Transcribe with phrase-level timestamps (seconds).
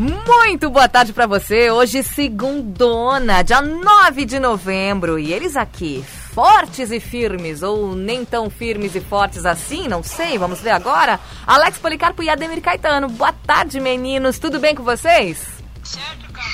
[0.00, 1.70] Muito boa tarde para você.
[1.70, 5.18] Hoje, segundona, dia 9 de novembro.
[5.18, 10.38] E eles aqui, fortes e firmes, ou nem tão firmes e fortes assim, não sei,
[10.38, 11.20] vamos ver agora.
[11.46, 13.10] Alex Policarpo e Ademir Caetano.
[13.10, 14.38] Boa tarde, meninos.
[14.38, 15.46] Tudo bem com vocês?
[15.82, 16.48] Certo, cara.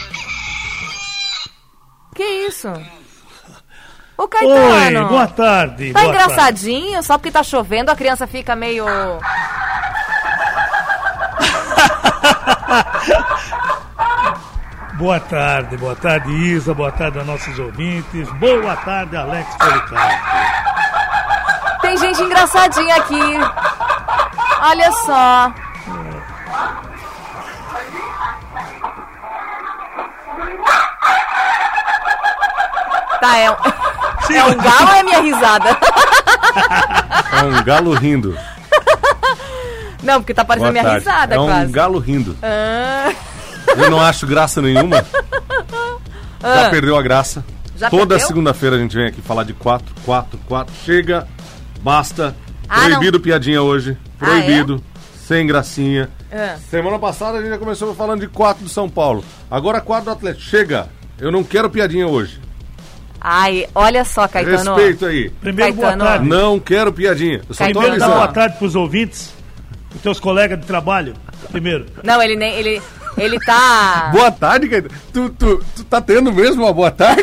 [2.17, 2.73] Que isso?
[4.19, 5.05] Ô, Caetano.
[5.05, 5.93] Oi, boa tarde.
[5.93, 6.93] Tá boa engraçadinho?
[6.95, 7.07] Tarde.
[7.07, 8.87] Só porque tá chovendo, a criança fica meio...
[14.99, 20.27] boa tarde, boa tarde, Isa, boa tarde aos nossos ouvintes, boa tarde, Alex Policarpo.
[21.83, 23.21] Tem gente engraçadinha aqui.
[24.63, 25.53] Olha só.
[33.21, 33.55] Tá, é um,
[34.35, 35.77] é um galo ou é minha risada?
[37.33, 38.37] É um galo rindo.
[40.03, 40.99] Não, porque tá parecendo minha tarde.
[41.01, 41.73] risada, É um quase.
[41.73, 42.37] galo rindo.
[42.43, 43.11] Ah,
[43.79, 45.05] Eu não acho graça nenhuma.
[46.43, 46.71] Já Ah.
[46.71, 47.45] perdeu a graça.
[47.77, 48.27] Já Toda perdeu?
[48.27, 50.75] segunda-feira a gente vem aqui falar de 4, 4, 4.
[50.85, 51.27] Chega,
[51.81, 52.35] basta.
[52.69, 53.97] Ah, Proibido piadinha hoje.
[54.21, 54.83] Ah, Proibido.
[55.27, 56.09] Sem gracinha.
[56.33, 56.57] Ah.
[56.71, 59.25] Semana passada a gente já começou falando de 4 do São Paulo.
[59.51, 60.45] Agora 4 do Atlético.
[60.45, 60.89] Chega.
[61.19, 62.41] Eu não quero piadinha hoje.
[63.21, 64.75] Ai, olha só, Caetano.
[64.77, 65.31] Respeito aí.
[65.31, 65.99] Primeiro, Caetano.
[66.05, 66.29] boa tarde.
[66.29, 67.41] Não quero piadinha.
[67.49, 67.65] Eu só.
[67.65, 69.35] Primeiro, dá boa tarde pros ouvintes,
[69.95, 71.15] os teus colegas de trabalho.
[71.51, 71.87] Primeiro.
[72.05, 72.55] Não, ele nem.
[72.55, 72.81] Ele,
[73.17, 74.11] ele tá.
[74.13, 74.95] Boa tarde, Caetano.
[75.13, 77.23] Tu, tu, tu tá tendo mesmo uma boa tarde?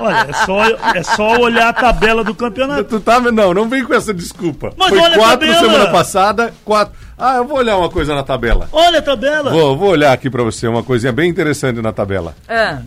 [0.00, 0.64] Olha, é só,
[0.96, 2.84] é só olhar a tabela do campeonato.
[2.84, 4.72] Tu tá, não, não vem com essa desculpa.
[4.76, 5.60] Mas Foi olha a quatro tabela.
[5.72, 6.94] semana passada, quatro.
[7.16, 8.68] Ah, eu vou olhar uma coisa na tabela.
[8.72, 9.50] Olha a tabela.
[9.50, 12.34] Vou, vou olhar aqui pra você uma coisinha bem interessante na tabela.
[12.48, 12.78] Ah,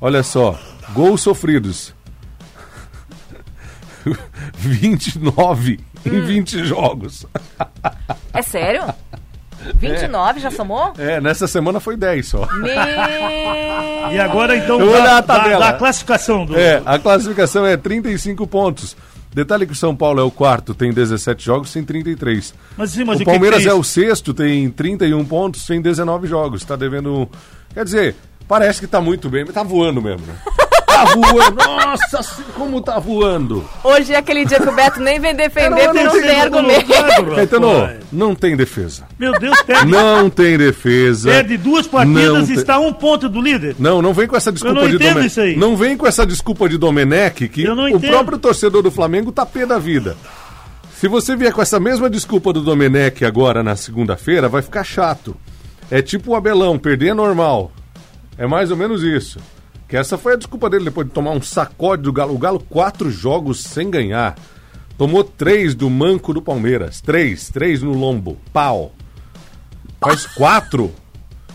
[0.00, 0.58] Olha só,
[0.92, 1.94] gols sofridos.
[4.54, 6.14] 29 Hum.
[6.14, 7.26] em 20 jogos.
[8.32, 8.82] é sério?
[9.76, 10.92] 29 já somou?
[10.98, 12.46] É, nessa semana foi 10 só.
[12.54, 12.68] Meu.
[14.12, 15.66] E agora, então, da, olhar a da- tabela.
[15.66, 16.56] da classificação do...
[16.58, 18.96] É, a classificação é 35 pontos.
[19.34, 22.54] Detalhe que o São Paulo é o quarto, tem 17 jogos, tem 33.
[22.76, 25.66] Mas, sim, mas o o que Palmeiras que é é o sexto, tem 31 pontos,
[25.66, 26.64] tem 19 jogos.
[26.64, 27.12] Tá devendo.
[27.22, 27.26] um-
[27.74, 28.16] Quer dizer,
[28.48, 30.34] parece que tá muito bem, mas tá voando mesmo, né?
[30.88, 31.56] Tá voando.
[31.56, 33.64] Nossa, se- como tá voando.
[33.84, 36.86] Hoje é aquele dia que o Beto nem vem defender porque não tem argumento.
[37.34, 39.06] Caetano, não tem defesa.
[39.18, 41.30] Meu Deus, perde, Não tem defesa.
[41.30, 43.76] perde duas partidas tem- e está a um ponto do líder.
[43.78, 45.26] Não, não vem com essa desculpa Eu não de entendo Domenech.
[45.30, 45.56] isso aí.
[45.56, 48.10] Não vem com essa desculpa de Domenech que Eu não o entendo.
[48.10, 50.16] próprio torcedor do Flamengo tá pé da vida.
[50.98, 55.36] Se você vier com essa mesma desculpa do Domenech agora na segunda-feira, vai ficar chato.
[55.90, 57.70] É tipo o Abelão, perder é normal.
[58.36, 59.38] É mais ou menos isso.
[59.88, 62.34] Que essa foi a desculpa dele depois de tomar um sacode do Galo.
[62.34, 64.36] O Galo, quatro jogos sem ganhar.
[64.98, 67.00] Tomou três do manco do Palmeiras.
[67.00, 68.36] Três, três no lombo.
[68.52, 68.92] Pau.
[70.00, 70.92] Faz quatro.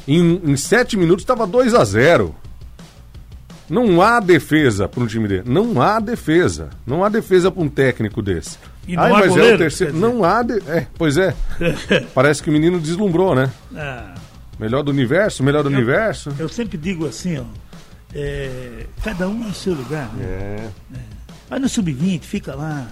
[0.08, 2.36] Em, em sete minutos estava 2 a 0
[3.70, 5.44] Não há defesa para um time dele.
[5.46, 6.72] Não há defesa.
[6.88, 8.58] Não há defesa para um técnico desse.
[8.88, 9.94] E não há mas é goleiro, o terceiro.
[9.94, 10.42] Não há.
[10.42, 10.54] De...
[10.68, 11.36] É, pois é.
[12.16, 13.50] Parece que o menino deslumbrou, né?
[13.76, 14.16] Ah,
[14.60, 16.32] Melhor do universo, melhor do universo.
[16.40, 17.44] eu sempre digo assim, ó.
[18.16, 20.08] É, cada um no seu lugar.
[20.14, 20.26] Né?
[20.26, 20.70] É.
[21.50, 22.88] Vai no sub-20, fica lá.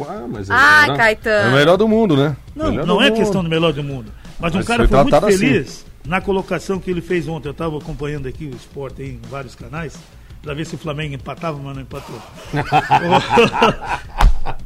[0.00, 0.96] Ah, mas é, Ai, né?
[0.96, 1.48] Caetano.
[1.48, 2.36] é o melhor do mundo, né?
[2.54, 3.18] Não, Melhor não é mundo.
[3.18, 4.10] questão do melhor do mundo.
[4.38, 5.38] Mas, um Mas cara foi foi muito assim.
[5.38, 7.48] feliz na colocação que ele fez ontem.
[7.48, 9.94] Eu estava acompanhando aqui o esporte aí em vários canais
[10.42, 12.18] para ver se o Flamengo empatava, mas não empatou.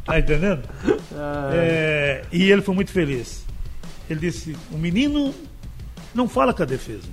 [0.05, 0.63] tá entendendo?
[1.53, 3.45] É, e ele foi muito feliz.
[4.09, 5.35] Ele disse: o menino
[6.15, 7.09] não fala com a defesa.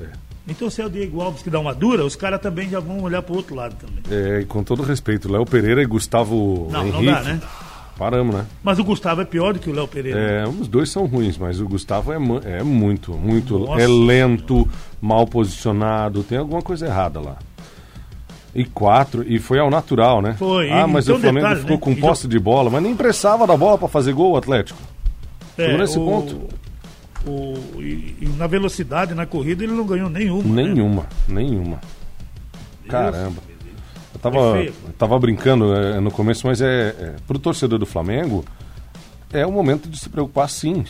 [0.00, 0.08] É.
[0.48, 3.00] Então, se é o Diego Alves que dá uma dura, os caras também já vão
[3.02, 4.02] olhar para o outro lado também.
[4.10, 7.12] É, e com todo respeito, Léo Pereira e Gustavo Não, não Henrique.
[7.12, 7.40] dá, né?
[7.96, 8.46] Paramos, né?
[8.62, 10.18] Mas o Gustavo é pior do que o Léo Pereira.
[10.18, 12.16] É, os dois são ruins, mas o Gustavo é,
[12.58, 13.58] é muito, muito.
[13.58, 13.82] Nossa.
[13.82, 14.66] É lento,
[15.00, 17.36] mal posicionado, tem alguma coisa errada lá.
[18.54, 20.34] E quatro, e foi ao natural, né?
[20.38, 21.82] Foi, Ah, mas tem o Flamengo detalhe, ficou né?
[21.82, 24.78] com posse de bola, mas nem pressava da bola pra fazer gol o Atlético.
[25.54, 26.48] Chegou nesse É, o- ponto.
[27.26, 30.54] O- e, e na velocidade, na corrida, ele não ganhou nenhuma.
[30.54, 30.62] né?
[30.64, 31.80] Nenhuma, nenhuma.
[32.88, 33.42] Caramba.
[34.14, 34.74] Eu tava, feio.
[34.86, 38.44] eu tava brincando é, no começo, mas é, é pro torcedor do Flamengo
[39.32, 40.84] é o momento de se preocupar sim.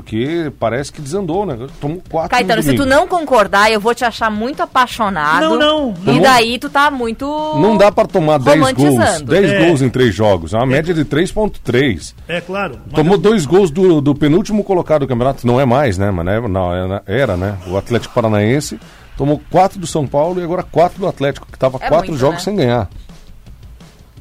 [0.00, 1.56] Porque parece que desandou, né?
[1.80, 5.58] Tomou quatro no Caetano, se tu não concordar, eu vou te achar muito apaixonado.
[5.58, 6.20] Não, não, E não.
[6.22, 7.26] daí tu tá muito.
[7.58, 8.78] Não dá pra tomar 10 gols.
[8.94, 9.24] Romantizando.
[9.32, 9.66] 10 É.
[9.66, 10.54] gols em 3 jogos.
[10.54, 12.14] É uma média de 3,3.
[12.28, 12.78] É claro.
[12.94, 15.46] Tomou eu- dois gols do, do penúltimo colocado do campeonato.
[15.46, 16.10] Não é mais, né?
[16.10, 17.56] Mas era, não, era, era, né?
[17.66, 18.78] O Atlético Paranaense
[19.16, 22.20] tomou quatro do São Paulo e agora quatro do Atlético, que tava É quatro muito,
[22.20, 22.40] jogos né?
[22.44, 22.88] sem ganhar.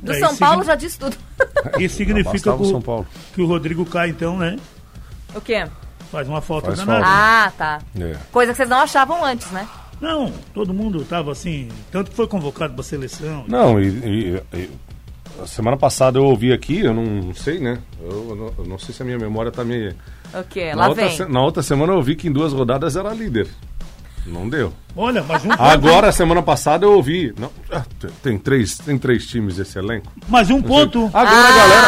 [0.02, 1.18] Do É, São Paulo já disse tudo.
[1.80, 3.08] Isso significa que o o, São Paulo.
[3.34, 4.56] que o Rodrigo cai, então, né?
[5.36, 5.68] O quê?
[6.12, 7.06] Faz uma falta Faz danada.
[7.06, 7.82] Ah, tá.
[8.00, 8.16] É.
[8.32, 9.68] Coisa que vocês não achavam antes, né?
[10.00, 13.46] Não, todo mundo tava assim, tanto que foi convocado pra seleção.
[13.48, 14.70] Não, e, e- e-
[15.42, 17.80] a semana passada eu ouvi aqui, eu não sei, né?
[18.02, 19.90] Eu, eu não, eu não sei se a minha memória tá me.
[20.34, 20.74] O quê?
[20.74, 21.16] Lá outra, vem.
[21.16, 23.48] se- na outra semana eu ouvi que em duas rodadas era líder.
[24.26, 24.74] Não deu.
[24.98, 27.34] Olha, mas um, Agora, semana passada, eu ouvi.
[27.38, 27.84] Não, ah,
[28.24, 30.12] tem, três, tem três times esse elenco.
[30.28, 31.10] mas um ponto.
[31.14, 31.48] Agora, Ah!
[31.48, 31.88] a galera,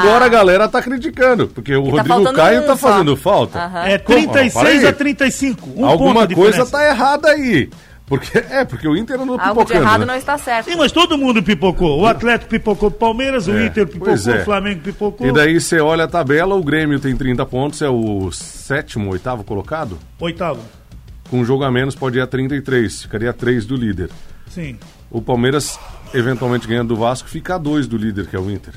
[0.00, 2.88] agora a galera tá criticando, porque o tá Rodrigo faltando Caio um tá só.
[2.88, 3.58] fazendo falta.
[3.58, 3.84] Aham.
[3.84, 4.18] É Como?
[4.28, 4.86] 36 Para aí.
[4.86, 5.70] a 35.
[5.76, 6.72] Um Alguma ponto de coisa diferença.
[6.78, 7.68] tá errada aí.
[8.06, 9.80] Porque, é, porque o Inter não Algo de pipocando.
[9.82, 10.06] errado né?
[10.06, 10.70] não está certo.
[10.70, 12.00] Sim, mas todo mundo pipocou.
[12.00, 14.40] O Atlético pipocou o Palmeiras, o É, Inter pipocou, é.
[14.40, 15.26] o Flamengo pipocou.
[15.26, 19.44] E daí você olha a tabela, o Grêmio tem 30 pontos, é o sétimo, oitavo
[19.44, 19.98] colocado.
[20.18, 20.60] Oitavo.
[21.30, 24.10] Com um jogo a menos pode ir a 33, ficaria a 3 do líder.
[24.48, 24.78] Sim.
[25.10, 25.78] O Palmeiras,
[26.14, 28.74] eventualmente ganhando do Vasco, fica a 2 do líder, que é o Inter.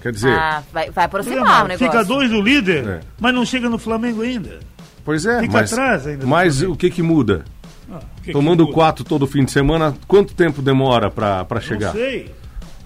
[0.00, 1.86] Quer dizer, Ah, vai, vai aproximar o negócio.
[1.86, 3.00] Fica dois do líder, É.
[3.18, 4.60] mas não chega no Flamengo ainda.
[5.04, 7.44] pois é, fica mas, atrás ainda mas o que que muda?
[7.90, 8.74] Ah, o que Tomando que muda?
[8.74, 11.88] 4 todo fim de semana, quanto tempo demora pra, pra chegar?
[11.88, 12.32] Não sei.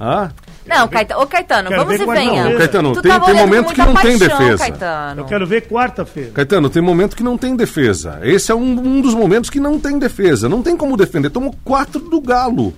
[0.00, 0.32] Hã?
[0.66, 2.44] Não, Caetano, ô Caetano, Quero vamos ver e venha.
[2.44, 4.58] Não, Caetano, Tu tem- tava tem olhando momento que muita não tem paixão, defesa.
[4.58, 5.20] Caetano.
[5.20, 6.30] Eu quero ver quarta-feira.
[6.32, 8.20] Caetano, tem momento que não tem defesa.
[8.22, 10.48] Esse é um, um dos momentos que não tem defesa.
[10.48, 11.30] Não tem como defender.
[11.30, 12.72] Tomou 4 do Galo.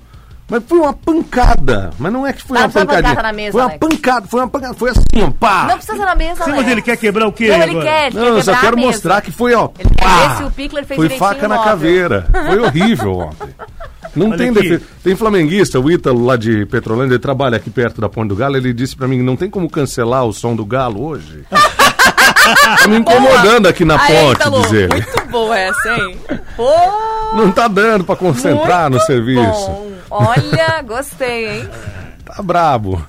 [0.48, 1.90] Mas foi uma pancada.
[1.98, 3.02] Mas não é que foi Tá, uma pancadinha.
[3.02, 3.78] pancada na mesa, foi uma Alex.
[3.80, 4.74] pancada, foi uma pancada.
[4.74, 5.64] Foi assim, ó, pá.
[5.68, 6.70] Não precisa ser na mesa, Sim, mas Alex.
[6.72, 7.84] ele quer quebrar o quê Não, ele agora?
[7.86, 8.90] quer, ele Não, quer eu só quebrar quero a mesa.
[8.92, 9.70] mostrar que foi, ó.
[9.78, 11.70] Ele quer ver se o Pickler fez Foi direitinho faca na móvel.
[11.72, 12.26] caveira.
[12.46, 13.54] Foi horrível ontem.
[14.16, 14.60] Não Olha tem aqui.
[14.62, 14.82] defesa.
[15.02, 18.56] Tem flamenguista, o Ítalo lá de Petrolândia, ele trabalha aqui perto da Ponte do Galo.
[18.56, 21.44] Ele disse pra mim: não tem como cancelar o som do Galo hoje.
[21.50, 24.88] tá me incomodando aqui na Aí, ponte, diz ele.
[24.94, 26.16] Muito boa essa, hein?
[26.56, 26.70] Pô,
[27.34, 29.42] Não tá dando pra concentrar no muito serviço.
[29.42, 29.92] bom.
[30.10, 31.68] Olha, gostei, hein?
[32.24, 33.04] Tá brabo.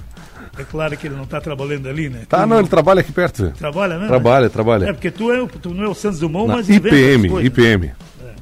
[0.57, 2.21] É claro que ele não tá trabalhando ali, né?
[2.29, 3.51] Tá, Tu não, ele trabalha aqui perto.
[3.57, 4.07] Trabalha, né?
[4.07, 4.93] Trabalha, É trabalha.
[4.93, 7.47] porque tu, é, o- tu não é o Santos Dumont, Na mas IPM, as coisas.
[7.47, 7.91] IPM.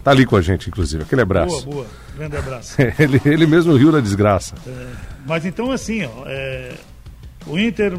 [0.04, 1.04] Tá ali com a gente, inclusive.
[1.04, 1.66] Aquele Boa, abraço.
[1.66, 1.86] boa.
[2.15, 2.75] Grande abraço.
[3.00, 4.56] Ele, ele mesmo riu da desgraça.
[5.25, 6.74] Mas então, assim, ó, é,
[7.48, 7.98] o Inter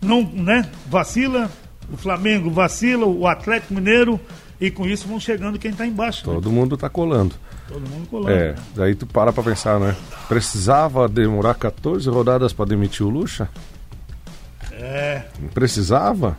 [0.00, 1.50] não, né, vacila,
[1.92, 4.20] o Flamengo vacila, o Atlético Mineiro,
[4.60, 6.26] e com isso vão chegando quem está embaixo.
[6.28, 6.34] né?
[6.34, 7.34] Todo mundo tá colando.
[7.66, 8.30] Todo mundo colando.
[8.30, 8.56] É, né?
[8.74, 9.96] daí tu para pra pensar, né?
[10.28, 13.48] Precisava demorar 14 rodadas pra demitir o Lucha?
[14.72, 15.22] É,
[15.54, 16.36] Precisava?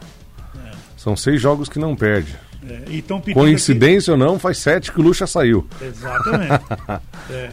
[0.97, 2.38] São seis jogos que não perde.
[2.71, 5.68] É, Coincidência ou não, faz sete que o Lucha saiu.
[5.75, 6.63] aqui- Exatamente.
[7.29, 7.51] É.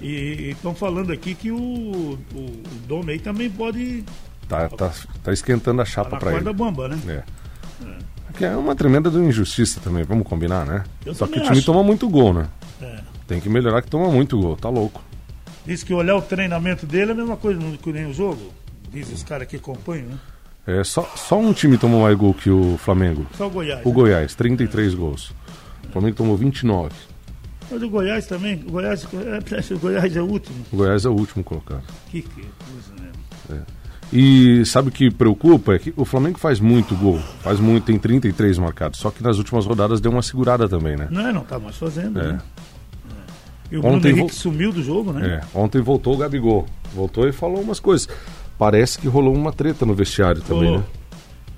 [0.00, 4.04] E estão falando aqui que o, o, o Dome aí também pode
[4.48, 4.92] Tá, tá,
[5.22, 6.44] tá esquentando a chapa na pra ele.
[6.44, 6.98] corda bamba, né?
[7.08, 7.22] É.
[8.38, 10.84] Que é uma tremenda injustiça também, vamos combinar, né?
[11.04, 11.66] Eu Só que o time acho.
[11.66, 12.46] toma muito gol, né?
[12.80, 13.00] É.
[13.26, 15.02] Tem que melhorar que toma muito gol, tá louco.
[15.66, 18.52] Diz que olhar o treinamento dele é a mesma coisa que nem o jogo.
[18.92, 20.18] Diz os caras que acompanham, né?
[20.66, 23.26] É, só, só um time tomou mais gol que o Flamengo.
[23.36, 23.84] Só o Goiás.
[23.84, 23.94] O né?
[23.94, 25.32] Goiás, 33 gols.
[25.88, 26.90] O Flamengo tomou 29.
[27.70, 28.62] Mas o Goiás também.
[28.66, 30.56] O Goiás, é, o Goiás é o último.
[30.72, 31.82] O Goiás é o último colocado.
[32.10, 33.62] Que, que coisa, né?
[34.12, 35.74] E sabe o que preocupa?
[35.74, 37.18] É que o Flamengo faz muito gol.
[37.40, 39.00] Faz muito, tem 33 marcados.
[39.00, 41.08] Só que nas últimas rodadas deu uma segurada também, né?
[41.10, 42.20] Não, é, não tá mais fazendo.
[42.20, 42.32] É.
[42.32, 42.38] Né?
[43.70, 45.40] E o Bruno Ontem Henrique vo- sumiu do jogo, né?
[45.42, 46.66] É, ontem voltou o Gabigol.
[46.94, 48.08] Voltou e falou umas coisas.
[48.58, 50.84] Parece que rolou uma treta no vestiário também, né?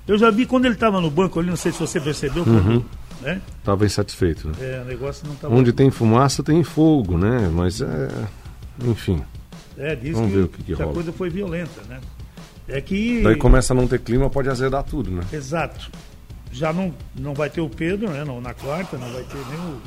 [0.07, 2.83] Eu já vi quando ele estava no banco ali, não sei se você percebeu, Uhum.
[3.21, 3.39] né?
[3.63, 4.53] Tava insatisfeito, né?
[4.59, 5.53] É, o negócio não estava.
[5.55, 7.49] Onde tem fumaça tem fogo, né?
[7.53, 8.09] Mas é.
[8.83, 9.21] Enfim.
[9.77, 10.93] É, diz Vamos que, ver o que que a rola.
[10.93, 11.99] coisa foi violenta, né?
[12.67, 13.21] É que.
[13.21, 15.21] Daí começa a não ter clima, pode azedar tudo, né?
[15.31, 15.89] Exato.
[16.51, 18.23] Já não, não vai ter o Pedro, né?
[18.25, 19.77] Não, na quarta, não vai ter nem o.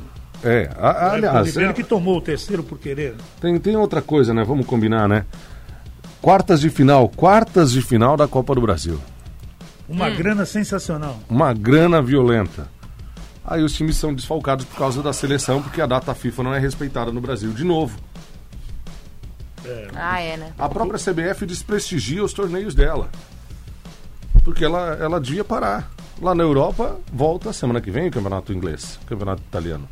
[0.45, 3.15] É, a- o aliás, Ribeiro é- que tomou o terceiro por querer.
[3.41, 4.43] tem, tem outra coisa, né?
[4.43, 5.25] Vamos combinar, né?
[6.23, 8.97] Quartas de final, quartas de final da Copa do Brasil.
[9.89, 10.15] Uma Hum.
[10.15, 11.19] grana sensacional.
[11.29, 12.69] Uma grana violenta.
[13.43, 16.59] Aí os times são desfalcados por causa da seleção, porque a data FIFA não é
[16.59, 17.99] respeitada no Brasil de novo.
[19.93, 20.53] Ah, é, né?
[20.57, 23.09] A própria CBF desprestigia os torneios dela.
[24.45, 25.91] Porque ela, ela devia parar.
[26.21, 29.89] Lá na Europa, volta semana que vem o campeonato inglês, o campeonato italiano,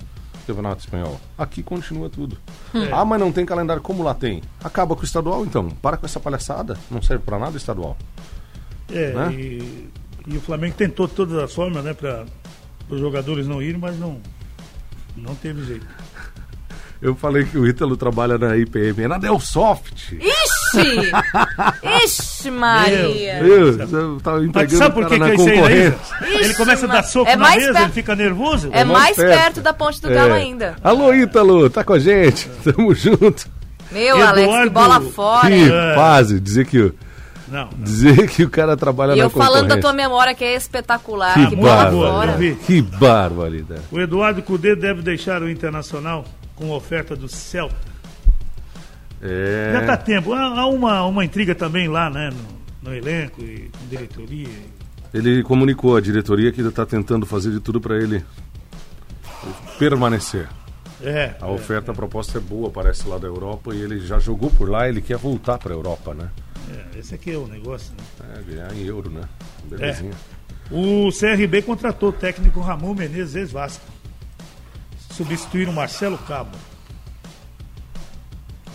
[0.53, 1.19] campeonato espanhol.
[1.37, 2.37] Aqui continua tudo.
[2.91, 4.41] Ah, mas não tem calendário como lá tem.
[4.63, 5.69] Acaba com o estadual então.
[5.69, 6.77] Para com essa palhaçada.
[6.89, 7.97] Não serve pra nada o estadual.
[8.91, 9.33] É, Né?
[9.33, 9.89] e,
[10.27, 12.25] e o Flamengo tentou de todas as formas, né, para
[12.89, 14.19] os jogadores não irem, mas não,
[15.15, 15.87] não teve jeito.
[17.01, 20.17] Eu falei que o Ítalo trabalha na IPM, é na Delsoft.
[20.73, 21.11] Ixi!
[22.05, 23.41] Ixi, Maria!
[23.43, 26.33] Meu, eu Mas empregando sabe por que, que é isso aí?
[26.43, 28.69] Ele começa a dar soco É na mais mesa, perto- ele fica nervoso.
[28.71, 29.37] É mais perto.
[29.37, 30.75] perto da ponte do Galo ainda.
[30.83, 32.47] Alô, Ítalo, tá com a gente?
[32.63, 33.47] Tamo junto.
[33.91, 35.71] Meu, Eduardo- Alex, que bola fora, Que?
[35.71, 35.95] É.
[35.95, 36.95] fase, dizer que o,
[37.49, 37.83] Não, não.
[37.83, 41.33] Dizer que o cara trabalha E na eu falando da tua memória que é espetacular,
[41.33, 42.11] Que que bola barbaridade.
[42.13, 42.31] fora.
[42.31, 42.55] Eu vi.
[42.55, 43.81] Que barbaridade.
[43.91, 46.23] O Eduardo Cudê deve deixar o Internacional
[46.55, 47.90] com oferta do Celta.
[49.21, 49.71] É.
[49.73, 50.33] Já tá tempo.
[50.33, 52.29] Há, há uma, uma intriga também lá, né?
[52.31, 54.47] No, no elenco e com diretoria.
[55.13, 58.23] Ele comunicou à diretoria que está tentando fazer de tudo para ele
[59.77, 60.47] permanecer.
[61.03, 61.35] É.
[61.41, 64.69] A oferta, a proposta é boa, parece lá da Europa, e ele já jogou por
[64.69, 66.29] lá, ele quer voltar para a Europa, né?
[66.71, 67.93] é, esse aqui é o negócio.
[67.93, 68.35] Né?
[68.37, 69.23] É, ganhar em euro, né?
[69.65, 70.13] Belezinha.
[70.69, 73.83] O CRB contratou o técnico Ramon Menezes, ex-Vasco.
[75.11, 76.55] Substituir o Marcelo Cabo.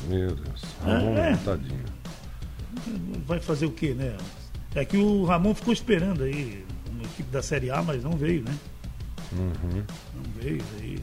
[0.09, 0.63] Meu Deus.
[0.85, 1.37] Ramon, É.
[1.45, 1.85] tadinho.
[3.27, 4.17] Vai fazer o quê, né?
[4.75, 8.43] É que o Ramon ficou esperando aí uma equipe da Série A, mas não veio,
[8.43, 8.55] né?
[9.33, 10.99] Não veio aí.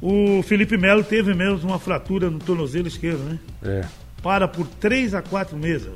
[0.00, 3.38] O Felipe Melo teve mesmo uma fratura no tornozelo esquerdo, né?
[3.62, 3.84] É.
[4.22, 5.88] Para por 3 a 4 meses.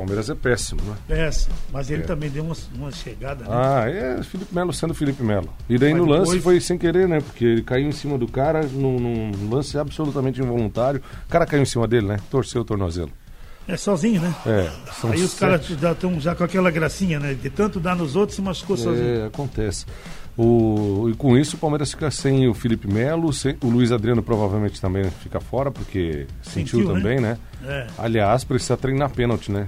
[0.00, 0.96] O Palmeiras é péssimo, né?
[1.06, 1.54] Péssimo.
[1.70, 2.06] Mas ele É.
[2.06, 3.50] também deu uma, uma chegada, né?
[3.52, 5.52] Ah, é Felipe Melo sendo Felipe Melo.
[5.68, 7.20] E daí Mas no lance depois- foi sem querer, né?
[7.20, 11.02] Porque ele caiu em cima do cara num, num lance absolutamente involuntário.
[11.26, 12.16] O cara caiu em cima dele, né?
[12.30, 13.10] Torceu o tornozelo.
[13.68, 14.34] É sozinho, né?
[14.46, 14.68] É,
[15.12, 17.34] Aí os caras já estão já com aquela gracinha, né?
[17.34, 19.20] De tanto dar nos outros, se machucou sozinho.
[19.22, 19.84] É, acontece.
[20.42, 24.22] O, e com isso o Palmeiras fica sem o Felipe Melo, sem- o Luiz Adriano
[24.22, 26.94] provavelmente também fica fora, porque sentiu, Sentiu, né?
[27.00, 27.38] também, né?
[27.62, 27.86] É.
[27.98, 29.66] Aliás, precisa treinar pênalti, né?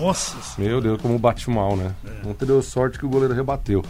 [0.00, 0.72] Nossa senhora.
[0.72, 1.94] Meu Deus, como bate mal, né?
[2.04, 2.26] É.
[2.28, 3.84] Ontem deu sorte que o goleiro rebateu.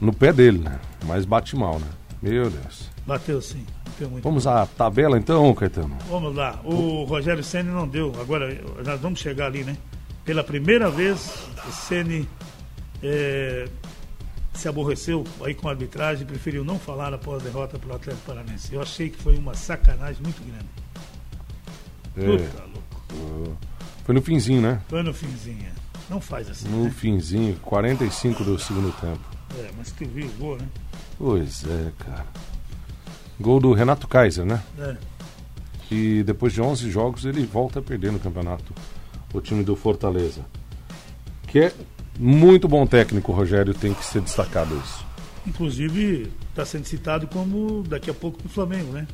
[0.00, 0.80] No pé dele, né?
[1.06, 1.86] Mas bate mal, né?
[2.20, 2.90] Meu Deus.
[3.06, 3.64] Bateu sim.
[4.00, 4.20] Não.
[4.20, 5.96] Vamos à tabela então, Caetano?
[6.08, 6.60] Vamos lá.
[6.64, 8.12] O Rogério Senna não deu.
[8.20, 9.76] Agora nós vamos chegar ali, né?
[10.24, 11.32] Pela primeira vez,
[11.68, 12.28] o Ceni
[14.58, 18.26] se aborreceu aí com a arbitragem, preferiu não falar após a derrota para o Atlético
[18.26, 18.74] Paranense.
[18.74, 20.66] Eu achei que foi uma sacanagem muito grande.
[22.16, 23.56] É, Puta louco.
[24.04, 24.80] foi no finzinho, né?
[24.88, 25.64] Foi no finzinho.
[25.64, 25.72] é.
[26.10, 26.90] Não faz assim, No né?
[26.90, 29.20] finzinho, 45 do segundo tempo.
[29.58, 30.66] É, mas tu viu o gol, né?
[31.18, 32.26] Pois é, cara.
[33.40, 34.60] Gol do Renato Kaiser, né?
[34.78, 34.96] É.
[35.90, 38.72] E depois de 11 jogos ele volta a perder no campeonato.
[39.32, 40.44] O time do Fortaleza.
[41.46, 41.72] Que é
[42.18, 45.06] muito bom técnico, Rogério, tem que ser destacado isso.
[45.46, 49.06] Inclusive, está sendo citado como daqui a pouco pro Flamengo, né?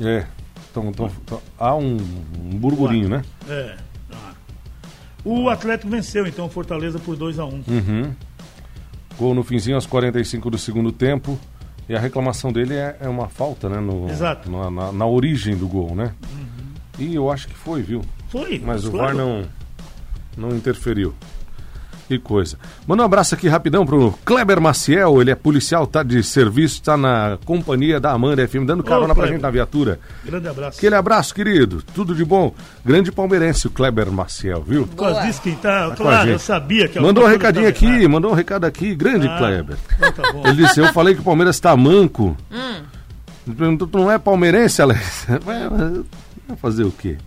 [0.00, 0.26] É.
[0.70, 3.22] Então, então, então, há um, um burburinho, né?
[3.48, 3.76] É.
[4.12, 4.32] Ah.
[5.24, 8.12] O Atlético venceu, então, o Fortaleza por 2 a 1 Uhum.
[9.18, 11.38] Gol no finzinho aos 45 do segundo tempo.
[11.88, 13.80] E a reclamação dele é, é uma falta, né?
[13.80, 14.50] No, Exato.
[14.50, 16.12] Na, na- na origem do gol, né?
[16.98, 18.02] E eu acho que foi, viu?
[18.28, 18.58] Foi.
[18.62, 18.90] Mas o.
[18.92, 19.44] VAR não,
[20.36, 21.14] não interferiu.
[22.08, 22.56] Que coisa.
[22.86, 26.96] Manda um abraço aqui rapidão pro Kleber Maciel, ele é policial, tá de serviço, tá
[26.96, 29.32] na companhia da Amanda FM, dando carona pra Kleber.
[29.34, 30.00] gente na viatura.
[30.24, 30.78] Grande abraço.
[30.78, 31.82] Aquele abraço, querido.
[31.94, 32.54] Tudo de bom.
[32.82, 34.86] Grande palmeirense, o Kleber Maciel, viu?
[34.86, 35.88] Por causa disso que tá.
[35.88, 38.08] com a claro, eu sabia que Mandou um recadinho aqui, errada.
[38.08, 38.94] mandou um recado aqui.
[38.94, 39.76] Grande Ah, Kleber.
[39.98, 40.42] então tá bom.
[40.46, 42.34] Ele disse, eu falei que o Palmeiras tá manco.
[42.50, 43.54] Hum.
[43.54, 45.26] Perguntou, tu não é palmeirense, Alex?
[45.44, 47.18] Vai fazer o quê?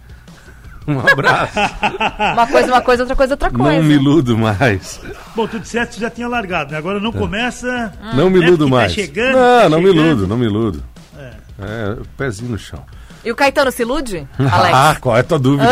[0.87, 1.53] Um abraço.
[2.33, 3.77] Uma coisa, uma coisa, outra coisa, outra coisa.
[3.77, 4.99] Não me iludo mais.
[5.35, 6.77] Bom, tudo certo, já tinha largado, né?
[6.77, 7.93] Agora não começa.
[8.15, 8.91] Não me É iludo tá mais.
[8.91, 10.05] chegando, não, tá não me chegando.
[10.07, 10.83] iludo, não me iludo.
[11.17, 11.31] É.
[11.61, 12.83] É, pezinho no chão.
[13.23, 14.99] E o Caetano se ilude, Ah, Alex?
[14.99, 15.69] qual é a tua dúvida?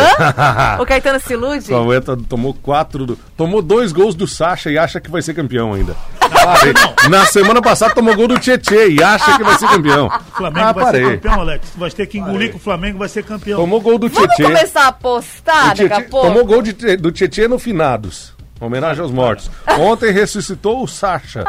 [0.80, 1.68] o Caetano se ilude?
[1.70, 3.18] Caueta tomou quatro.
[3.36, 5.96] Tomou dois gols do Sacha e acha que vai ser campeão ainda.
[6.30, 6.74] Parei.
[7.10, 10.08] Na semana passada tomou gol do Tietê e acha que vai ser campeão.
[10.08, 11.06] O Flamengo ah, vai parei.
[11.06, 11.70] ser campeão, Alex.
[11.72, 13.60] Tu vai ter que engolir que o Flamengo vai ser campeão.
[13.60, 14.44] Tomou gol do Vamos Tietê.
[14.44, 16.28] começar a apostar daqui a pouco?
[16.28, 18.34] Tomou gol de- do Tietê no Finados.
[18.62, 19.50] Homenagem aos mortos.
[19.80, 21.46] Ontem ressuscitou o Sacha.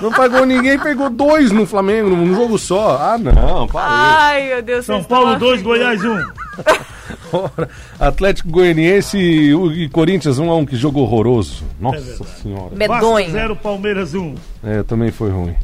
[0.00, 2.96] Não pagou ninguém, pegou dois no Flamengo, num jogo só.
[2.98, 3.90] Ah, não, parei.
[3.92, 4.86] Ai, meu Deus.
[4.86, 5.78] São Paulo estão 2, uma figura.
[5.78, 6.24] Goiás 1.
[7.32, 7.68] Ora,
[7.98, 9.52] Atlético Goianiense e,
[9.84, 11.64] e Corinthians 1 a 1 que jogo horroroso.
[11.80, 12.30] Nossa É verdade.
[12.42, 12.74] senhora.
[12.76, 13.30] Medonho.
[13.30, 14.34] 0, Palmeiras 1.
[14.64, 15.54] É, também foi ruim.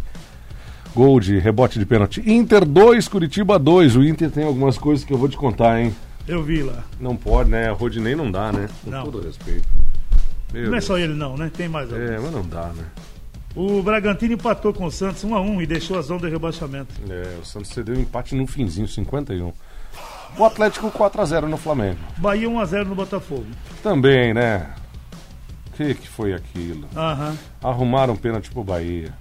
[0.94, 2.22] Gol de rebote de pênalti.
[2.26, 3.96] Inter 2, Curitiba 2.
[3.96, 5.94] O Inter tem algumas coisas que eu vou te contar, hein?
[6.26, 6.84] Eu vi lá.
[6.98, 7.70] Não pode, né?
[7.70, 8.68] Rodinei não dá, né?
[8.84, 9.04] Com Não.
[9.04, 9.68] todo respeito.
[10.52, 10.84] Meu Não é Deus.
[10.84, 11.50] só ele não, né?
[11.54, 12.10] Tem mais alguns.
[12.10, 12.84] É, mas não dá, né?
[13.54, 16.94] O Bragantino empatou com o Santos 1 a 1 e deixou a zona de rebaixamento.
[17.08, 19.52] É, o Santos cedeu empate no finzinho, 51.
[20.38, 21.98] O Atlético 4x0 no Flamengo.
[22.18, 23.46] Bahia 1 a 0 no Botafogo.
[23.82, 24.66] Também, né?
[25.68, 26.86] O que, que foi aquilo?
[26.94, 27.36] Aham.
[27.62, 29.14] Arrumaram pênalti pro Bahia.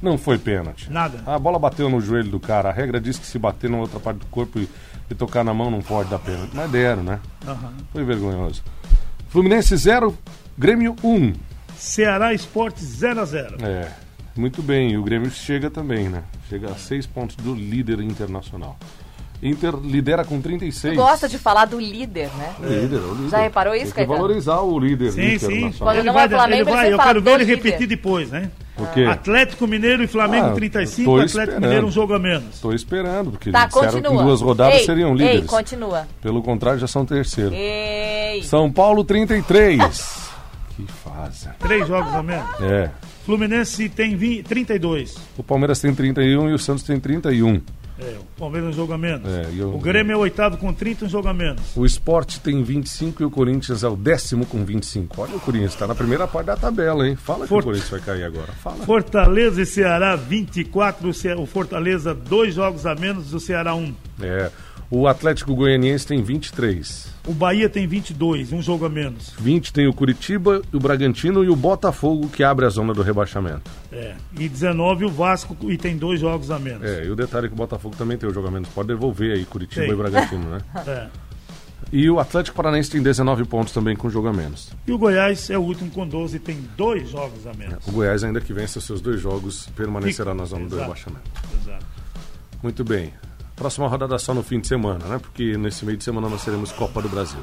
[0.00, 0.90] Não foi pênalti.
[0.90, 1.22] Nada.
[1.26, 2.68] A bola bateu no joelho do cara.
[2.68, 4.68] A regra diz que se bater na outra parte do corpo e,
[5.10, 6.50] e tocar na mão não pode dar pênalti.
[6.54, 7.20] Mas deram, né?
[7.46, 7.72] Aham.
[7.92, 8.62] Foi vergonhoso.
[9.28, 10.16] Fluminense 0,
[10.56, 11.32] Grêmio 1.
[11.76, 13.90] Ceará Esporte 0 a 0 É,
[14.36, 14.92] muito bem.
[14.92, 16.22] E o Grêmio chega também, né?
[16.48, 18.78] Chega a 6 pontos do líder internacional.
[19.44, 20.94] Inter lidera com 36.
[20.94, 22.54] Tu gosta de falar do líder, né?
[22.58, 23.28] O líder, é o líder.
[23.28, 24.16] Já reparou isso, Tem que Caetano?
[24.18, 25.72] valorizar o líder Sim, sim.
[25.78, 27.56] Quando Ele não vai, é Flamengo, ele vai, eu quero ver ele líder.
[27.56, 28.50] repetir depois, né?
[28.76, 29.02] O quê?
[29.04, 31.62] Atlético Mineiro e Flamengo Ah, 35, tô Atlético esperando.
[31.62, 32.54] Mineiro um jogo a menos.
[32.54, 35.46] Estou esperando, porque Tá, disseram que em duas rodadas ei, seriam Ei, líderes.
[35.46, 36.08] continua.
[36.22, 37.54] Pelo contrário, já são terceiro.
[37.54, 38.42] Ei.
[38.42, 39.78] São Paulo 33.
[40.76, 41.48] que fase.
[41.60, 42.60] Três jogos a menos.
[42.62, 42.90] É.
[43.24, 45.16] Fluminense tem 20, 32.
[45.38, 47.60] O Palmeiras tem 31 e o Santos tem 31.
[47.98, 49.28] É, o Palmeiras um jogo a menos.
[49.32, 51.62] É, e o- Grêmio é o oitavo com 30, um jogo a menos.
[51.76, 55.20] O Sport tem 25 e o Corinthians é o décimo com 25.
[55.22, 57.14] Olha o Corinthians, está na primeira parte da tabela, hein?
[57.14, 57.62] Fala que Forte.
[57.62, 58.52] o Corinthians vai cair agora.
[58.54, 58.84] Fala.
[58.84, 63.94] Fortaleza e Ceará 24, o Ce- o Fortaleza dois jogos a menos, o Ceará um.
[64.20, 64.50] É.
[64.90, 67.13] O Atlético Goianiense tem 23.
[67.26, 69.32] O Bahia tem 22, um jogo a menos.
[69.38, 73.70] 20 tem o Curitiba, o Bragantino e o Botafogo, que abre a zona do rebaixamento.
[73.90, 74.14] É.
[74.38, 76.82] E 19 o Vasco e tem dois jogos a menos.
[76.86, 78.68] É, e o detalhe é que o Botafogo também tem o jogo a menos.
[78.68, 79.92] Pode devolver aí Curitiba Tem.
[79.92, 80.58] e Bragantino, né?
[80.86, 81.08] É.
[81.92, 84.72] E o Atlético Paranaense tem 19 pontos também com jogo a menos.
[84.86, 87.86] E o Goiás é o último com 12 e tem dois jogos a menos.
[87.86, 90.82] O Goiás, ainda que vença os seus dois jogos, permanecerá na zona do Exato.
[90.82, 91.30] rebaixamento.
[91.62, 91.86] Exato.
[92.62, 93.12] Muito bem.
[93.56, 95.18] Próxima rodada só no fim de semana, né?
[95.18, 97.40] Porque nesse meio de semana nós teremos Copa do Brasil.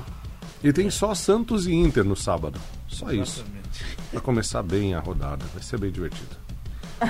[0.63, 2.59] E tem só Santos e Inter no sábado.
[2.87, 3.41] Só isso.
[3.41, 3.85] Exatamente.
[4.13, 5.43] Vai começar bem a rodada.
[5.53, 6.35] Vai ser bem divertido.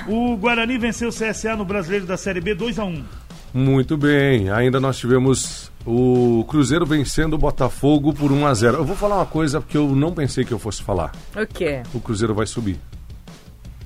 [0.08, 3.04] O Guarani venceu o CSA no Brasileiro da Série B 2 a 1
[3.52, 4.48] Muito bem.
[4.50, 9.16] Ainda nós tivemos o Cruzeiro vencendo o Botafogo por 1 a 0 Eu vou falar
[9.16, 11.12] uma coisa que eu não pensei que eu fosse falar.
[11.36, 11.82] O quê?
[11.92, 12.78] O Cruzeiro vai subir.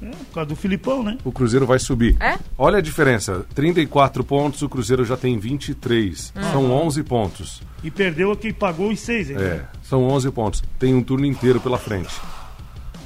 [0.03, 1.19] É, por causa do Filipão, né?
[1.25, 2.17] O Cruzeiro vai subir.
[2.21, 2.38] É?
[2.59, 3.47] Olha a diferença.
[3.55, 6.33] 34 pontos, o Cruzeiro já tem 23.
[6.53, 7.62] São 11 pontos.
[7.83, 9.37] E perdeu a quem pagou os seis, hein?
[9.38, 10.62] É, são 11 pontos.
[10.79, 12.15] Tem um turno inteiro pela frente.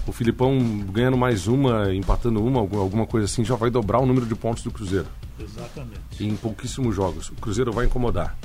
[0.06, 0.58] O Filipão
[0.90, 4.62] ganhando mais uma, empatando uma, alguma coisa assim, já vai dobrar o número de pontos
[4.62, 5.06] do Cruzeiro.
[5.38, 6.00] Exatamente.
[6.18, 7.28] Em pouquíssimos jogos.
[7.28, 8.36] O Cruzeiro vai incomodar.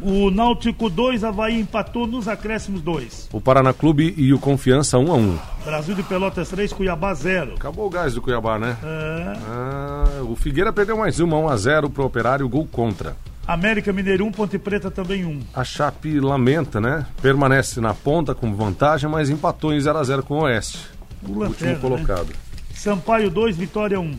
[0.00, 3.28] O Náutico 2, Havaí empatou nos acréscimos 2.
[3.32, 7.54] O Paraná Clube e o Confiança 1 a 1 Brasil de Pelotas 3, Cuiabá 0.
[7.54, 8.76] Acabou o gás do Cuiabá, né?
[8.82, 13.16] É, Ah, o Figueira perdeu mais uma, 1 a 0 pro Operário, gol contra.
[13.46, 15.40] América Mineiro 1, Ponte Preta também 1.
[15.54, 17.06] A Chape lamenta, né?
[17.22, 20.78] Permanece na ponta com vantagem, mas empatou em 0 a 0 com o Oeste,
[21.22, 21.78] O último Lanterna, né?
[21.80, 22.28] colocado.
[22.74, 24.14] Sampaio 2, Vitória 1.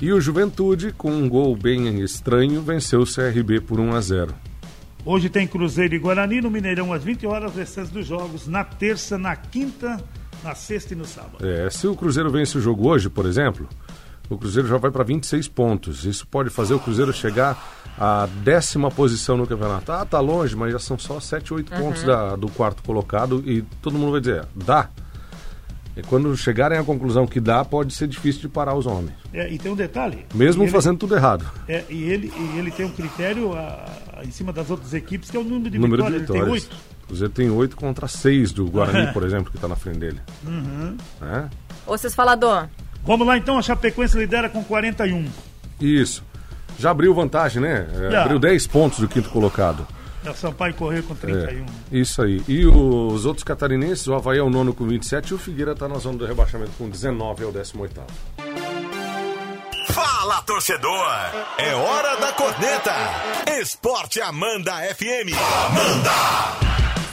[0.00, 4.34] E o Juventude, com um gol bem estranho, venceu o CRB por 1 a 0.
[5.10, 9.16] Hoje tem Cruzeiro e Guarani no Mineirão às 20 horas, restantes dos jogos na terça,
[9.16, 9.98] na quinta,
[10.44, 11.38] na sexta e no sábado.
[11.46, 13.66] É, se o Cruzeiro vence o jogo hoje, por exemplo,
[14.28, 16.04] o Cruzeiro já vai para 26 pontos.
[16.04, 17.56] Isso pode fazer o Cruzeiro chegar
[17.98, 19.90] à décima posição no campeonato.
[19.90, 23.62] Ah, tá longe, mas já são só 7, 8 pontos da- do quarto colocado e
[23.80, 24.90] todo mundo vai dizer, dá.
[25.98, 29.14] E quando chegarem à conclusão que dá, pode ser difícil de parar os homens.
[29.34, 30.24] É, e tem um detalhe.
[30.32, 31.44] Mesmo ele, fazendo tudo errado.
[31.66, 35.28] É, e, ele, e ele tem um critério ah, ah, em cima das outras equipes,
[35.28, 36.26] que é o número de Número vitórias.
[36.26, 36.64] de Ele tem vitórias.
[36.70, 36.76] oito.
[37.02, 40.20] O Cruzeiro tem 8 contra 6 do Guarani, por exemplo, que está na frente dele.
[40.46, 40.96] Uhum.
[41.22, 41.48] É?
[41.86, 42.68] Ô, vocês falador.
[43.04, 45.26] Vamos lá então, a Chapecoense lidera com 41.
[45.80, 46.22] Isso.
[46.78, 47.88] Já abriu vantagem, né?
[48.06, 48.22] É, Já.
[48.22, 49.84] Abriu 10 pontos do quinto colocado.
[50.24, 51.66] É o Sampaio correu com É, 31.
[51.92, 52.42] isso aí.
[52.48, 55.88] E os outros catarinenses, o Havaí é o nono com 27 e o Figueira está
[55.88, 58.00] na zona do rebaixamento com 19, é o 18.
[59.92, 61.06] Fala, torcedor!
[61.56, 62.94] É hora da corneta!
[63.60, 66.67] Esporte Amanda FM.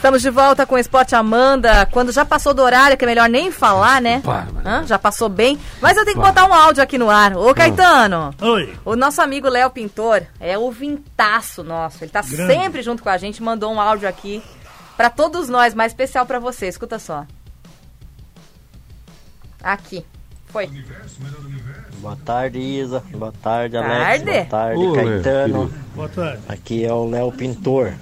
[0.06, 1.84] Estamos de volta com o Esporte Amanda.
[1.86, 4.22] Quando já passou do horário, que é melhor nem falar, né?
[4.64, 4.86] Hã?
[4.86, 5.58] Já passou bem.
[5.82, 7.36] Mas eu tenho que botar um áudio aqui no ar.
[7.36, 8.32] Ô, Caetano.
[8.40, 8.72] Oi.
[8.84, 12.04] O nosso amigo Léo Pintor é o vintaço nosso.
[12.04, 12.54] Ele tá Grande.
[12.54, 13.42] sempre junto com a gente.
[13.42, 14.40] Mandou um áudio aqui
[14.96, 16.68] pra todos nós, mas especial pra você.
[16.68, 17.26] Escuta só.
[19.60, 20.06] Aqui.
[20.46, 20.70] Foi.
[21.98, 23.02] Boa tarde, Isa.
[23.10, 23.92] Boa tarde, Tarde.
[23.92, 24.24] Alex.
[24.24, 25.74] Boa tarde, Ô, Léo, Caetano.
[25.96, 26.42] Boa tarde.
[26.48, 27.92] Aqui é o Léo Pintor.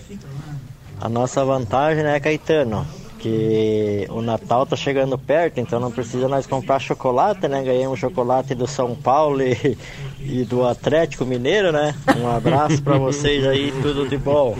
[1.05, 2.85] A nossa vantagem, né, Caetano?
[3.19, 7.62] Que o Natal tá chegando perto, então não precisa nós comprar chocolate, né?
[7.62, 9.79] Ganhei um chocolate do São Paulo e,
[10.21, 11.95] e do Atlético Mineiro, né?
[12.19, 14.59] Um abraço pra vocês aí, tudo de bom.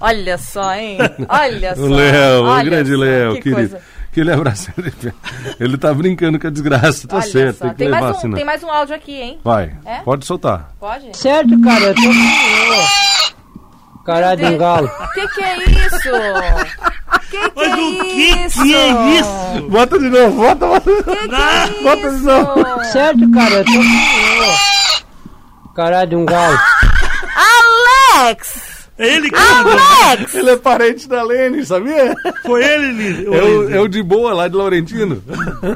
[0.00, 0.96] Olha só, hein?
[1.28, 1.82] Olha só.
[1.82, 3.56] O Léo, o grande só, Léo, que querido.
[3.70, 3.80] coisa.
[4.12, 4.72] Que ele abraça.
[5.60, 7.56] Ele, tá brincando com a desgraça, tá Olha certo.
[7.58, 7.64] só.
[7.64, 9.38] Tem que Tem, levar mais um, tem mais um áudio aqui, hein?
[9.44, 9.96] Vai, É?
[10.00, 10.72] pode soltar.
[10.80, 11.14] Pode?
[11.14, 12.00] Certo, cara, eu tô
[14.06, 14.90] Caralho de um galo.
[15.14, 15.98] Que que é isso?
[17.30, 18.62] Que que Mas é o que, isso?
[18.62, 18.88] que é
[19.18, 19.68] isso?
[19.68, 20.90] Bota de novo, bota, bota.
[20.90, 22.80] Que que é Bota de novo.
[22.82, 22.92] isso?
[22.92, 23.72] Certo, cara, eu tô
[25.74, 26.58] Caralho de um galo.
[28.16, 28.65] Alex!
[28.98, 29.72] É ele que mandou.
[29.72, 30.34] Alex!
[30.34, 32.14] Ele é parente da Lene, sabia?
[32.42, 33.26] Foi ele, Lili.
[33.26, 35.22] É o, é o de boa lá de Laurentino.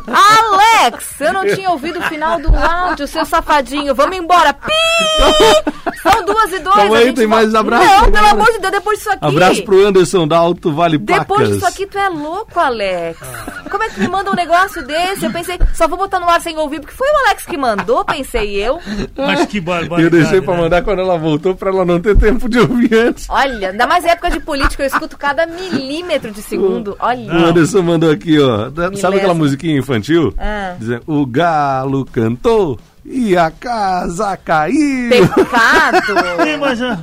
[0.06, 1.20] Alex!
[1.20, 3.94] Eu não tinha ouvido o final do áudio, seu safadinho.
[3.94, 4.54] Vamos embora.
[4.54, 4.72] Pi!
[6.02, 6.76] São duas e dois.
[6.76, 9.26] Calma aí, tem mais abraço Não, pelo amor de Deus, depois disso aqui.
[9.26, 11.26] Abraço pro Anderson da Alto Vale Placas.
[11.26, 13.18] Depois disso aqui, tu é louco, Alex.
[13.70, 15.24] Como é que tu me manda um negócio desse?
[15.24, 18.04] Eu pensei, só vou botar no ar sem ouvir, porque foi o Alex que mandou,
[18.04, 18.80] pensei eu.
[19.16, 20.02] Mas que barbaridade.
[20.02, 20.62] Eu deixei pra né?
[20.62, 23.27] mandar quando ela voltou pra ela não ter tempo de ouvir antes.
[23.29, 26.92] Olha, ainda mais época de política, eu escuto cada milímetro de segundo.
[26.92, 27.33] O Olha.
[27.33, 28.70] Anderson mandou aqui, ó.
[28.70, 30.33] da- Sabe aquela musiquinha infantil?
[30.38, 30.75] Ah.
[30.79, 35.09] Dizendo, o galo cantou e a casa caiu.
[35.09, 35.51] Pecado.
[36.62, 36.99] Ah,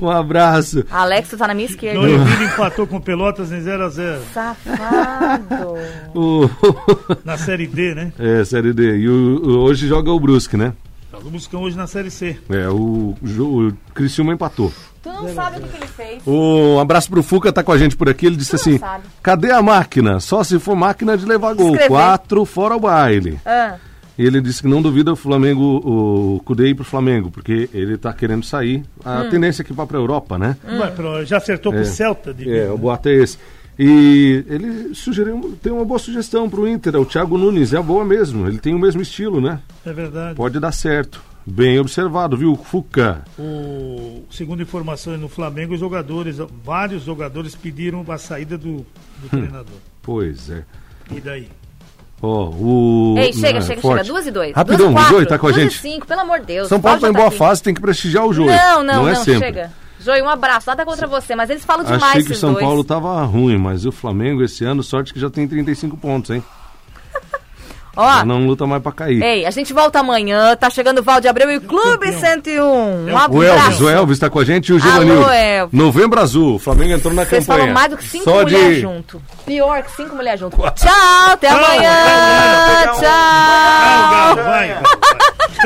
[0.00, 0.84] Um abraço.
[0.90, 2.00] Alex, tá na minha esquerda.
[2.00, 5.74] Noiville empatou com Pelotas em 0x0 Safado.
[6.14, 6.48] O...
[7.24, 8.12] na Série D, né?
[8.18, 8.98] é, Série D.
[8.98, 10.72] E o, o- hoje joga o Brusque, né?
[11.24, 12.36] O Buscão hoje na Série C.
[12.50, 14.72] É, o, o, Criciúma empatou.
[15.02, 16.22] Tu não sabe o que, que ele fez.
[16.26, 18.26] Um abraço pro Fuca, tá com a gente por aqui.
[18.26, 19.04] Ele disse Tu assim: sabe.
[19.22, 20.20] cadê a máquina?
[20.20, 21.68] Só se for máquina de levar gol.
[21.70, 21.88] Escrever.
[21.88, 23.38] Quatro fora o baile.
[23.44, 23.76] Ah,
[24.18, 27.96] E ele disse que não duvida o Flamengo, o Cudê ir pro Flamengo, porque ele
[27.98, 28.84] tá querendo sair.
[29.04, 29.30] A Hum.
[29.30, 30.56] tendência é que vá pra Europa, né?
[30.78, 33.38] Vai, pro- já acertou com o Celta de É, o boato é esse.
[33.78, 38.04] E ele sugeriu, tem uma boa sugestão pro Inter, é o Thiago Nunes, é boa
[38.04, 39.58] mesmo, ele tem o mesmo estilo, né?
[39.84, 40.36] É verdade.
[40.36, 41.20] Pode dar certo.
[41.46, 43.22] Bem observado, viu, Fuca?
[43.38, 48.84] O, segundo informações no Flamengo, os jogadores, vários jogadores pediram a saída do, Hum.
[49.22, 49.76] do treinador.
[50.02, 50.64] Pois é.
[51.14, 51.48] E daí?
[52.22, 53.14] Ó, o.
[53.18, 53.98] Ei, chega, Ah, chega, forte.
[54.04, 54.12] chega.
[54.14, 54.54] Duas e dois.
[54.54, 55.74] Rapidão, duas e o quatro, Joey tá com a duas gente.
[55.76, 56.68] E cinco, pelo amor de Deus.
[56.68, 57.36] São Paulo tá em boa fase.
[57.38, 58.48] fase, tem que prestigiar o jogo.
[58.50, 59.40] Não, não, não, é sempre.
[59.46, 59.70] chega.
[60.04, 60.68] Joey, um abraço.
[60.68, 62.64] Nada contra você, mas eles falam demais Achei que o São dois.
[62.64, 66.42] Paulo tava ruim, mas o Flamengo esse ano, sorte que já tem 35 pontos, hein?
[67.96, 69.22] Ó, não luta mais pra cair.
[69.22, 70.56] ei, a gente volta amanhã.
[70.56, 72.20] Tá chegando o Valde Abreu e o Clube campeão.
[72.20, 72.64] 101.
[72.64, 73.84] Um É O Elvis, abraço.
[73.84, 75.22] o Elvis tá com a gente e o Givanil.
[75.72, 77.60] Novembro Azul, o Flamengo entrou na Vocês campanha.
[77.60, 78.80] falam mais do que cinco Só mulheres de...
[78.80, 79.22] junto.
[79.46, 80.56] Pior que cinco mulheres junto.
[80.56, 81.92] Tchau, até amanhã.
[83.00, 85.13] Tchau.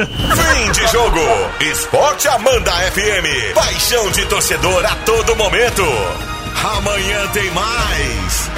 [0.07, 1.21] Fim de jogo.
[1.61, 3.55] Esporte Amanda FM.
[3.55, 5.83] Paixão de torcedor a todo momento.
[6.77, 8.51] Amanhã tem mais.